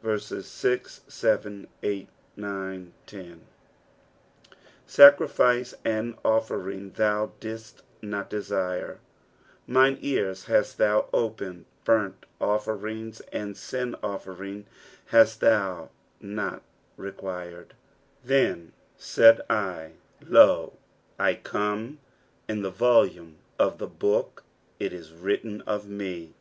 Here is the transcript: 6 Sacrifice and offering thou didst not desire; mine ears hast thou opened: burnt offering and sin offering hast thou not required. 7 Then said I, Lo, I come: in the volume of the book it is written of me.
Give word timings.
6 0.00 1.00
Sacrifice 4.86 5.74
and 5.84 6.16
offering 6.24 6.90
thou 6.92 7.32
didst 7.40 7.82
not 8.00 8.30
desire; 8.30 9.00
mine 9.66 9.98
ears 10.00 10.44
hast 10.44 10.78
thou 10.78 11.08
opened: 11.12 11.64
burnt 11.82 12.26
offering 12.40 13.12
and 13.32 13.56
sin 13.56 13.96
offering 14.04 14.66
hast 15.06 15.40
thou 15.40 15.90
not 16.20 16.62
required. 16.96 17.74
7 18.24 18.24
Then 18.24 18.72
said 18.96 19.40
I, 19.50 19.94
Lo, 20.24 20.74
I 21.18 21.34
come: 21.34 21.98
in 22.46 22.62
the 22.62 22.70
volume 22.70 23.36
of 23.58 23.78
the 23.78 23.88
book 23.88 24.44
it 24.78 24.92
is 24.92 25.10
written 25.10 25.60
of 25.62 25.88
me. 25.88 26.34